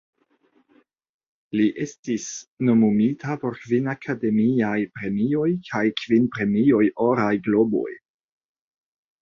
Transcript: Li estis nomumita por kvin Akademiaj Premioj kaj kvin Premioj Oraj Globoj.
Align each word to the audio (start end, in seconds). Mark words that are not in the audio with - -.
Li 1.59 1.65
estis 1.83 2.23
nomumita 2.69 3.37
por 3.45 3.59
kvin 3.65 3.91
Akademiaj 3.95 4.73
Premioj 4.97 5.47
kaj 5.69 5.85
kvin 6.03 6.27
Premioj 6.39 6.85
Oraj 7.11 7.33
Globoj. 7.51 7.89